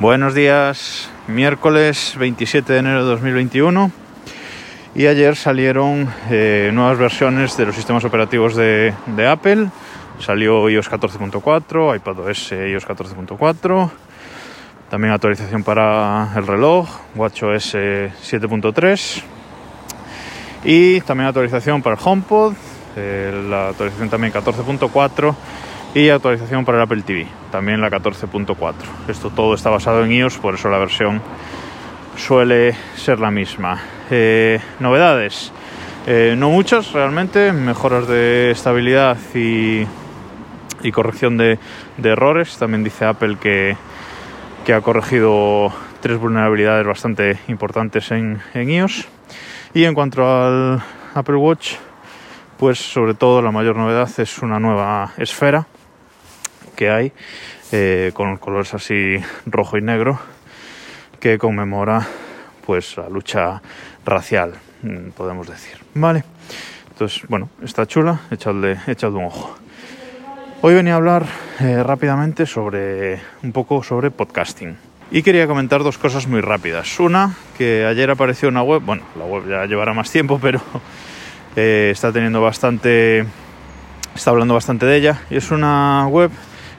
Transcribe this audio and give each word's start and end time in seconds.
Buenos 0.00 0.32
días, 0.32 1.10
miércoles 1.26 2.14
27 2.16 2.72
de 2.72 2.78
enero 2.78 3.02
de 3.02 3.10
2021 3.10 3.90
y 4.94 5.08
ayer 5.08 5.34
salieron 5.34 6.08
eh, 6.30 6.70
nuevas 6.72 6.98
versiones 6.98 7.56
de 7.56 7.66
los 7.66 7.74
sistemas 7.74 8.04
operativos 8.04 8.54
de, 8.54 8.94
Apple. 9.28 9.70
Salió 10.20 10.70
iOS 10.70 10.88
14.4, 10.88 11.96
iPadOS 11.96 12.52
iOS 12.52 12.86
14.4, 12.86 13.90
también 14.88 15.14
actualización 15.14 15.64
para 15.64 16.32
el 16.36 16.46
reloj, 16.46 16.88
WatchOS 17.16 17.74
7.3 17.74 19.22
y 20.62 21.00
también 21.00 21.26
actualización 21.26 21.82
para 21.82 21.96
el 21.96 22.02
HomePod, 22.04 22.54
eh, 22.94 23.46
la 23.50 23.70
actualización 23.70 24.10
también 24.10 24.32
14.4 24.32 25.34
y 25.98 26.10
actualización 26.10 26.64
para 26.64 26.78
el 26.78 26.84
Apple 26.84 27.02
TV, 27.02 27.26
también 27.50 27.80
la 27.80 27.90
14.4. 27.90 28.72
Esto 29.08 29.30
todo 29.30 29.54
está 29.54 29.68
basado 29.70 30.04
en 30.04 30.12
iOS, 30.12 30.38
por 30.38 30.54
eso 30.54 30.68
la 30.68 30.78
versión 30.78 31.20
suele 32.16 32.76
ser 32.94 33.18
la 33.18 33.32
misma. 33.32 33.82
Eh, 34.08 34.60
novedades, 34.78 35.52
eh, 36.06 36.36
no 36.38 36.50
muchas 36.50 36.92
realmente, 36.92 37.52
mejoras 37.52 38.06
de 38.06 38.52
estabilidad 38.52 39.16
y, 39.34 39.86
corrección 40.92 41.36
de, 41.36 41.58
de, 41.96 42.10
errores. 42.10 42.56
También 42.58 42.84
dice 42.84 43.04
Apple 43.04 43.36
que, 43.40 43.76
que, 44.64 44.74
ha 44.74 44.80
corregido 44.80 45.72
tres 46.00 46.16
vulnerabilidades 46.16 46.86
bastante 46.86 47.40
importantes 47.48 48.12
en, 48.12 48.40
en 48.54 48.70
iOS. 48.70 49.08
Y 49.74 49.82
en 49.82 49.94
cuanto 49.94 50.24
al 50.24 50.80
Apple 51.14 51.36
Watch, 51.36 51.72
pues 52.56 52.78
sobre 52.78 53.14
todo 53.14 53.42
la 53.42 53.50
mayor 53.50 53.74
novedad 53.74 54.08
es 54.18 54.38
una 54.38 54.60
nueva 54.60 55.12
esfera 55.18 55.66
que 56.78 56.90
hay 56.90 57.12
eh, 57.72 58.12
con 58.14 58.36
colores 58.36 58.72
así 58.72 59.16
rojo 59.46 59.76
y 59.76 59.82
negro 59.82 60.20
que 61.18 61.36
conmemora 61.36 62.06
pues 62.64 62.96
la 62.96 63.08
lucha 63.08 63.60
racial 64.06 64.54
mm, 64.82 65.10
podemos 65.10 65.48
decir. 65.48 65.76
Vale. 65.94 66.22
Entonces 66.90 67.22
bueno 67.28 67.50
está 67.64 67.84
chula 67.84 68.20
echadle, 68.30 68.78
echadle 68.86 69.18
un 69.18 69.24
ojo. 69.24 69.58
Hoy 70.62 70.74
venía 70.74 70.92
a 70.92 70.96
hablar 70.96 71.26
eh, 71.58 71.82
rápidamente 71.82 72.46
sobre 72.46 73.20
un 73.42 73.50
poco 73.50 73.82
sobre 73.82 74.12
podcasting. 74.12 74.76
Y 75.10 75.22
quería 75.22 75.48
comentar 75.48 75.82
dos 75.82 75.98
cosas 75.98 76.28
muy 76.28 76.42
rápidas. 76.42 77.00
Una 77.00 77.34
que 77.56 77.86
ayer 77.86 78.08
apareció 78.08 78.48
una 78.48 78.62
web 78.62 78.82
bueno 78.84 79.02
la 79.18 79.24
web 79.24 79.48
ya 79.48 79.66
llevará 79.66 79.94
más 79.94 80.12
tiempo 80.12 80.38
pero 80.42 80.60
eh, 81.56 81.88
está 81.90 82.12
teniendo 82.12 82.40
bastante 82.40 83.26
está 84.14 84.30
hablando 84.30 84.54
bastante 84.54 84.86
de 84.86 84.96
ella. 84.96 85.22
Y 85.28 85.38
es 85.38 85.50
una 85.50 86.06
web 86.06 86.30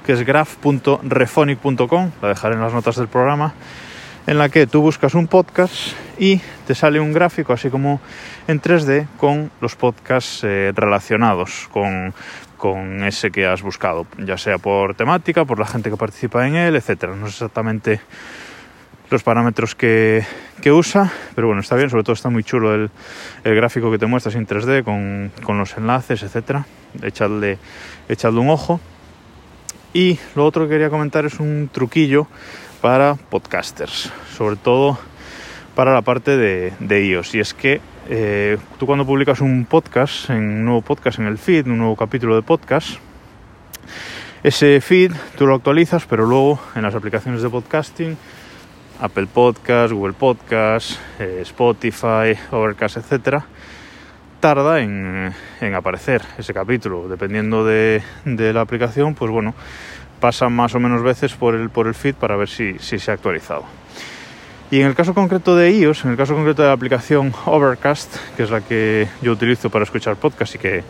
que 0.06 0.14
es 0.14 0.26
graph.refonic.com, 0.26 2.12
la 2.22 2.28
dejaré 2.28 2.56
en 2.56 2.62
las 2.62 2.74
notas 2.74 2.96
del 2.96 3.08
programa, 3.08 3.54
en 4.28 4.38
la 4.38 4.50
que 4.50 4.68
tú 4.68 4.82
buscas 4.82 5.16
un 5.16 5.28
podcast 5.28 5.74
y 6.20 6.42
te 6.68 6.76
sale 6.76 7.00
un 7.00 7.14
gráfico 7.14 7.54
así 7.54 7.70
como 7.70 8.00
en 8.48 8.62
3D 8.62 9.08
con 9.18 9.52
los 9.62 9.76
podcasts 9.76 10.44
eh, 10.44 10.72
relacionados 10.76 11.68
con, 11.72 12.14
con, 12.58 13.04
ese 13.04 13.32
que 13.32 13.48
has 13.48 13.62
buscado, 13.62 14.06
ya 14.18 14.38
sea 14.38 14.58
por 14.58 14.94
temática, 14.96 15.46
por 15.46 15.60
la 15.60 15.66
gente 15.66 15.90
que 15.90 15.98
participa 15.98 16.48
en 16.48 16.56
él, 16.56 16.76
etcétera. 16.76 17.16
No 17.16 17.26
sé 17.28 17.32
exactamente 17.32 18.02
los 19.10 19.24
parámetros 19.24 19.74
que, 19.74 20.24
que, 20.62 20.72
usa, 20.72 21.12
pero 21.34 21.48
bueno, 21.48 21.62
está 21.62 21.76
bien, 21.76 21.90
sobre 21.90 22.04
todo 22.04 22.14
está 22.14 22.30
muy 22.30 22.44
chulo 22.44 22.76
el, 22.76 22.92
el 23.44 23.56
gráfico 23.56 23.90
que 23.90 23.98
te 23.98 24.06
muestras 24.06 24.36
en 24.36 24.46
3D 24.46 24.84
con, 24.84 25.32
con 25.44 25.58
los 25.58 25.76
enlaces, 25.78 26.22
etcétera. 26.22 26.66
Echadle, 27.02 27.58
echadle 28.08 28.40
un 28.40 28.50
ojo. 28.50 28.80
Y 29.94 30.20
lo 30.36 30.46
otro 30.46 30.66
que 30.66 30.70
quería 30.70 30.90
comentar 30.90 31.26
es 31.26 31.40
un 31.40 31.70
truquillo 31.72 32.28
para 32.82 33.16
podcasters, 33.16 34.12
sobre 34.36 34.56
todo 34.56 34.98
para 35.76 35.94
la 35.94 36.02
parte 36.02 36.38
de, 36.38 36.74
de 36.80 37.06
iOS. 37.06 37.36
Y 37.36 37.40
es 37.40 37.54
que 37.54 37.82
eh, 38.08 38.58
tú 38.78 38.86
cuando 38.86 39.06
publicas 39.06 39.42
un 39.42 39.66
podcast, 39.66 40.30
un 40.30 40.66
nuevo 40.66 40.82
podcast 40.82 41.20
en 41.20 41.26
el 41.26 41.38
feed, 41.38 41.68
un 41.68 41.80
nuevo 41.80 41.96
capítulo 41.96 42.36
de 42.36 42.42
podcast, 42.42 42.98
ese 44.44 44.80
feed 44.82 45.12
tú 45.38 45.46
lo 45.48 45.56
actualizas, 45.56 46.06
pero 46.06 46.26
luego 46.26 46.60
en 46.76 46.84
las 46.84 46.96
aplicaciones 46.96 47.42
de 47.42 47.50
podcasting, 47.50 48.18
Apple 49.00 49.28
Podcast, 49.28 49.94
Google 49.94 50.14
Podcast, 50.14 51.00
eh, 51.20 51.40
Spotify, 51.42 52.38
Overcast, 52.52 52.98
etcétera, 52.98 53.46
tarda 54.40 54.82
en, 54.82 55.34
en, 55.62 55.76
aparecer 55.76 56.22
ese 56.38 56.54
capítulo. 56.54 57.08
Dependiendo 57.08 57.66
de, 57.66 58.02
de, 58.26 58.54
la 58.54 58.62
aplicación, 58.62 59.16
pues 59.16 59.32
bueno, 59.32 59.54
pasa 60.20 60.50
más 60.50 60.76
o 60.76 60.80
menos 60.80 61.04
veces 61.04 61.34
por 61.34 61.56
el, 61.56 61.70
por 61.70 61.88
el 61.88 61.96
feed 61.96 62.16
para 62.16 62.36
ver 62.36 62.50
si, 62.50 62.78
si, 62.80 63.00
se 63.00 63.12
ha 63.12 63.14
actualizado. 63.14 63.64
Y 64.72 64.82
en 64.82 64.88
el 64.88 64.96
caso 64.96 65.14
concreto 65.14 65.56
de 65.56 65.72
iOS, 65.72 66.06
en 66.06 66.12
el 66.12 66.18
caso 66.18 66.36
concreto 66.36 66.62
de 66.62 66.68
la 66.68 66.74
aplicación 66.74 67.34
Overcast, 67.46 68.16
que 68.38 68.44
es 68.44 68.52
la 68.52 68.62
que 68.62 69.08
yo 69.22 69.32
utilizo 69.32 69.70
para 69.70 69.84
escuchar 69.84 70.16
podcast 70.16 70.56
y 70.56 70.58
que 70.60 70.84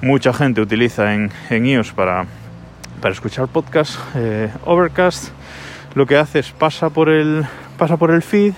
mucha 0.00 0.32
gente 0.32 0.60
utiliza 0.60 1.14
en, 1.14 1.30
en 1.50 1.66
iOS 1.66 1.92
para, 1.92 2.26
para 3.00 3.12
escuchar 3.12 3.48
podcast, 3.48 3.98
eh, 4.14 4.50
Overcast 4.64 5.32
lo 5.94 6.06
que 6.06 6.16
hace 6.16 6.40
es 6.40 6.50
pasa 6.50 6.90
por 6.90 7.08
el, 7.08 7.46
pasa 7.78 7.96
por 7.96 8.10
el 8.10 8.22
feed, 8.22 8.54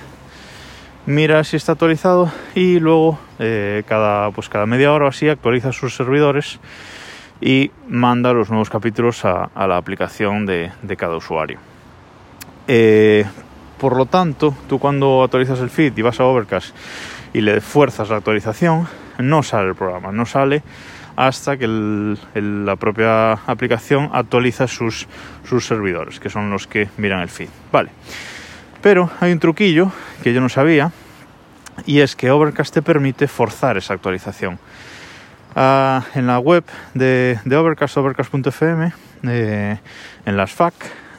mira 1.07 1.45
si 1.45 1.57
está 1.57 1.73
actualizado 1.73 2.31
y 2.55 2.81
luego 2.81 3.19
eh, 3.39 3.85
cada, 3.87 4.31
pues 4.33 4.49
cada 4.49 4.67
media 4.67 4.93
hora 4.93 5.07
o 5.07 5.09
así 5.09 5.29
actualiza 5.29 5.73
sus 5.73 5.95
servidores 5.95 6.59
y 7.41 7.71
manda 7.89 8.33
los 8.33 8.51
nuevos 8.51 8.71
capítulos 8.71 9.25
a, 9.25 9.51
la 9.55 9.77
aplicación 9.77 10.47
de, 10.47 10.73
cada 10.97 11.17
usuario. 11.17 11.59
Eh, 12.67 13.25
por 13.79 13.97
lo 13.97 14.07
tanto, 14.07 14.55
tú 14.69 14.79
cuando 14.79 15.23
actualizas 15.23 15.61
el 15.61 15.71
feed 15.71 15.97
y 15.97 16.03
vas 16.03 16.19
a 16.19 16.25
Overcast 16.25 16.75
y 17.33 17.41
le 17.41 17.61
fuerzas 17.61 18.09
la 18.09 18.17
actualización, 18.17 18.89
no 19.19 19.43
sale 19.43 19.69
el 19.69 19.75
programa, 19.75 20.13
no 20.13 20.27
sale 20.27 20.63
hasta 21.17 21.57
que 21.57 21.67
la 21.67 22.77
propia 22.77 23.33
aplicación 23.33 24.11
actualiza 24.13 24.67
sus, 24.67 25.07
sus 25.45 25.67
servidores, 25.67 26.21
que 26.21 26.29
son 26.29 26.51
los 26.51 26.67
que 26.67 26.89
miran 26.99 27.21
el 27.21 27.29
feed. 27.29 27.49
Vale. 27.73 27.91
Pero 28.87 29.11
hay 29.19 29.33
un 29.33 29.41
truquillo 29.41 29.91
que 30.23 30.33
yo 30.33 30.41
no 30.41 30.49
sabía 30.49 30.93
y 31.87 31.99
es 31.99 32.15
que 32.15 32.31
Overcast 32.31 32.73
te 32.73 32.83
permite 32.83 33.27
forzar 33.27 33.77
esa 33.77 33.95
actualización. 33.95 34.61
Uh, 35.57 36.03
en 36.15 36.29
la 36.29 36.39
web 36.39 36.63
de, 36.95 37.41
de 37.45 37.57
Overcast, 37.57 37.97
overcast.fm, 37.97 38.93
eh, 39.25 39.77
en 40.25 40.37
las 40.37 40.53
FAQ, 40.53 40.75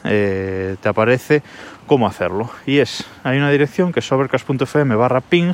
eh, 0.06 0.78
te 0.80 0.88
aparece 0.88 1.44
cómo 1.88 2.08
hacerlo. 2.08 2.50
Y 2.66 2.78
es, 2.78 3.06
hay 3.26 3.38
una 3.38 3.52
dirección 3.52 3.92
que 3.92 4.00
es 4.00 4.10
overcast.fm 4.10 4.96
barra 4.96 5.20
ping, 5.20 5.52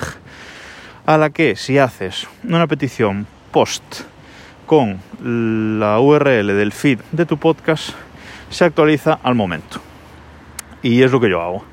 a 1.07 1.17
la 1.17 1.31
que 1.31 1.55
si 1.55 1.79
haces 1.79 2.27
una 2.43 2.67
petición 2.67 3.25
post 3.51 4.01
con 4.67 4.99
la 5.79 5.99
URL 5.99 6.45
del 6.45 6.73
feed 6.73 6.99
de 7.11 7.25
tu 7.25 7.39
podcast, 7.39 7.89
se 8.51 8.65
actualiza 8.65 9.17
al 9.23 9.33
momento. 9.33 9.92
Y 10.83 11.01
es 11.01 11.11
lo 11.11 11.21
que 11.21 11.29
yo 11.29 11.41
hago. 11.41 11.63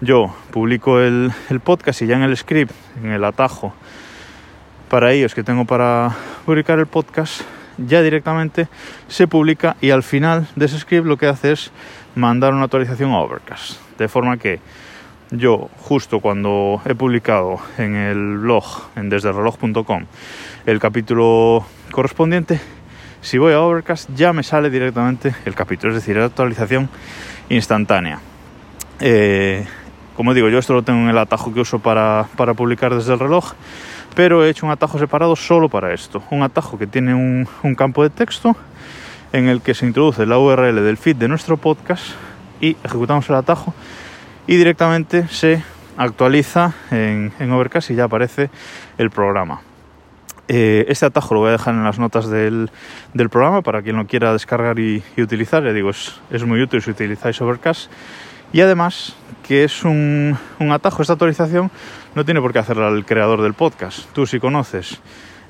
Yo 0.00 0.34
publico 0.50 1.00
el, 1.00 1.32
podcast 1.62 2.02
y 2.02 2.06
ya 2.06 2.16
en 2.16 2.22
el 2.22 2.36
script, 2.36 2.72
en 3.02 3.12
el 3.12 3.22
atajo, 3.22 3.74
para 4.88 5.12
ellos 5.12 5.34
que 5.34 5.42
tengo 5.42 5.66
para 5.66 6.16
publicar 6.44 6.78
el 6.78 6.86
podcast, 6.86 7.42
ya 7.78 8.02
directamente 8.02 8.68
se 9.06 9.28
publica 9.28 9.76
y 9.80 9.90
al 9.90 10.02
final 10.02 10.48
de 10.56 10.66
ese 10.66 10.78
script 10.78 11.06
lo 11.06 11.16
que 11.16 11.26
hace 11.26 11.52
es 11.52 11.72
mandar 12.14 12.54
una 12.54 12.64
actualización 12.64 13.12
a 13.12 13.20
Overcast. 13.20 13.78
De 13.98 14.08
forma 14.08 14.36
que 14.36 14.60
yo 15.30 15.68
justo 15.78 16.20
cuando 16.20 16.80
he 16.86 16.94
publicado 16.94 17.58
en 17.78 17.96
el 17.96 18.38
blog, 18.38 18.64
en 18.96 19.10
desdereloj.com, 19.10 20.06
el 20.66 20.80
capítulo 20.80 21.66
correspondiente, 21.90 22.60
si 23.20 23.38
voy 23.38 23.52
a 23.52 23.60
Overcast 23.60 24.10
ya 24.14 24.32
me 24.32 24.42
sale 24.42 24.70
directamente 24.70 25.34
el 25.44 25.54
capítulo, 25.54 25.92
es 25.92 26.00
decir, 26.00 26.16
la 26.16 26.26
actualización 26.26 26.88
instantánea. 27.48 28.20
Eh, 29.00 29.66
como 30.16 30.34
digo, 30.34 30.48
yo 30.48 30.58
esto 30.58 30.74
lo 30.74 30.82
tengo 30.82 31.00
en 31.00 31.08
el 31.08 31.18
atajo 31.18 31.52
que 31.52 31.60
uso 31.60 31.78
para, 31.80 32.26
para 32.36 32.54
publicar 32.54 32.94
desde 32.94 33.12
el 33.12 33.18
reloj 33.18 33.54
pero 34.14 34.44
he 34.44 34.50
hecho 34.50 34.66
un 34.66 34.72
atajo 34.72 34.98
separado 34.98 35.36
solo 35.36 35.68
para 35.68 35.92
esto. 35.92 36.22
Un 36.30 36.42
atajo 36.42 36.78
que 36.78 36.86
tiene 36.86 37.14
un, 37.14 37.48
un, 37.62 37.74
campo 37.74 38.02
de 38.02 38.10
texto 38.10 38.56
en 39.32 39.48
el 39.48 39.60
que 39.60 39.74
se 39.74 39.86
introduce 39.86 40.24
la 40.26 40.38
URL 40.38 40.82
del 40.84 40.96
feed 40.96 41.16
de 41.16 41.28
nuestro 41.28 41.56
podcast 41.56 42.04
y 42.60 42.76
ejecutamos 42.84 43.28
el 43.28 43.36
atajo 43.36 43.74
y 44.46 44.56
directamente 44.56 45.26
se 45.28 45.62
actualiza 45.96 46.72
en, 46.90 47.32
en 47.38 47.52
Overcast 47.52 47.90
y 47.90 47.96
ya 47.96 48.04
aparece 48.04 48.50
el 48.98 49.10
programa. 49.10 49.62
Eh, 50.46 50.84
este 50.88 51.06
atajo 51.06 51.34
lo 51.34 51.40
voy 51.40 51.48
a 51.48 51.52
dejar 51.52 51.74
en 51.74 51.84
las 51.84 51.98
notas 51.98 52.28
del, 52.28 52.70
del 53.14 53.30
programa 53.30 53.62
para 53.62 53.82
quien 53.82 53.96
lo 53.96 54.06
quiera 54.06 54.32
descargar 54.32 54.78
y, 54.78 55.02
y 55.16 55.22
utilizar. 55.22 55.64
Ya 55.64 55.72
digo, 55.72 55.90
es, 55.90 56.20
es, 56.30 56.44
muy 56.44 56.60
útil 56.62 56.82
si 56.82 56.90
utilizáis 56.90 57.40
Overcast. 57.40 57.90
Y 58.54 58.60
además 58.60 59.16
que 59.42 59.64
es 59.64 59.82
un, 59.82 60.38
atajo, 60.70 61.02
esta 61.02 61.14
actualización 61.14 61.72
no 62.14 62.24
tiene 62.24 62.40
por 62.40 62.52
qué 62.52 62.60
hacerla 62.60 62.86
el 62.86 63.04
creador 63.04 63.42
del 63.42 63.52
podcast. 63.52 64.08
Tú 64.12 64.26
si 64.26 64.38
conoces 64.38 65.00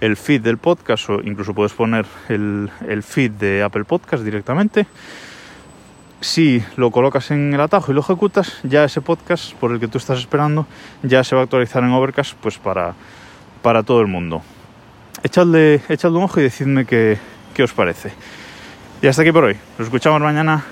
el 0.00 0.16
feed 0.16 0.40
del 0.40 0.56
podcast 0.56 1.10
o 1.10 1.20
incluso 1.22 1.52
puedes 1.52 1.74
poner 1.74 2.06
el, 2.30 2.70
el 2.88 3.02
feed 3.02 3.32
de 3.32 3.62
Apple 3.62 3.84
Podcast 3.84 4.24
directamente, 4.24 4.86
si 6.22 6.64
lo 6.76 6.90
colocas 6.90 7.30
en 7.30 7.52
el 7.52 7.60
atajo 7.60 7.92
y 7.92 7.94
lo 7.94 8.00
ejecutas, 8.00 8.60
ya 8.62 8.84
ese 8.84 9.02
podcast 9.02 9.52
por 9.56 9.72
el 9.72 9.80
que 9.80 9.86
tú 9.86 9.98
estás 9.98 10.18
esperando 10.18 10.66
ya 11.02 11.22
se 11.24 11.34
va 11.34 11.42
a 11.42 11.44
actualizar 11.44 11.84
en 11.84 11.90
Overcast 11.90 12.32
pues 12.40 12.56
para, 12.56 12.94
para 13.60 13.82
todo 13.82 14.00
el 14.00 14.06
mundo. 14.06 14.40
Echadle, 15.22 15.82
echadle 15.90 16.16
un 16.16 16.24
ojo 16.24 16.40
y 16.40 16.44
decidme 16.44 16.86
qué, 16.86 17.18
qué 17.52 17.64
os 17.64 17.74
parece. 17.74 18.12
Y 19.02 19.06
hasta 19.06 19.20
aquí 19.20 19.30
por 19.30 19.44
hoy. 19.44 19.58
Nos 19.76 19.88
escuchamos 19.88 20.22
mañana. 20.22 20.64